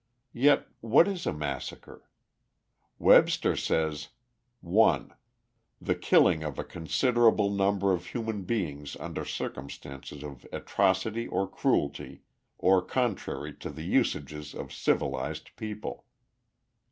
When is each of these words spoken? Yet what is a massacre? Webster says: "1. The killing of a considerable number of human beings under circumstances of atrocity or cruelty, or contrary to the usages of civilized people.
Yet 0.33 0.65
what 0.79 1.07
is 1.07 1.27
a 1.27 1.31
massacre? 1.31 2.09
Webster 2.97 3.55
says: 3.55 4.07
"1. 4.61 5.13
The 5.79 5.93
killing 5.93 6.41
of 6.43 6.57
a 6.57 6.63
considerable 6.63 7.51
number 7.51 7.91
of 7.93 8.07
human 8.07 8.41
beings 8.41 8.95
under 8.99 9.23
circumstances 9.23 10.23
of 10.23 10.47
atrocity 10.51 11.27
or 11.27 11.47
cruelty, 11.47 12.23
or 12.57 12.81
contrary 12.81 13.53
to 13.57 13.69
the 13.69 13.83
usages 13.85 14.55
of 14.55 14.73
civilized 14.73 15.55
people. 15.55 16.05